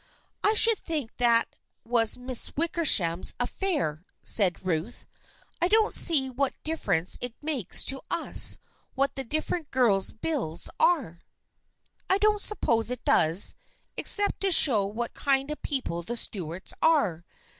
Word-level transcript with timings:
"I 0.43 0.55
should 0.55 0.79
think 0.79 1.15
that 1.17 1.55
was 1.85 2.17
Miss 2.17 2.51
Wickersham's 2.57 3.35
affair," 3.39 4.03
said 4.23 4.65
Ruth." 4.65 5.05
I 5.61 5.67
don't 5.67 5.93
see 5.93 6.27
what 6.27 6.55
difference 6.63 7.19
it 7.21 7.35
makes 7.43 7.85
to 7.85 8.01
us 8.09 8.57
what 8.95 9.15
the 9.15 9.23
different 9.23 9.69
girls' 9.69 10.11
bills 10.11 10.71
are."" 10.79 11.19
I 12.09 12.17
don't 12.17 12.41
suppose 12.41 12.89
it 12.89 13.05
does, 13.05 13.53
except 13.95 14.41
to 14.41 14.51
show 14.51 14.87
what 14.87 15.13
kind 15.13 15.51
of 15.51 15.61
people 15.61 16.01
the 16.01 16.17
Stuarts 16.17 16.73
are. 16.81 17.23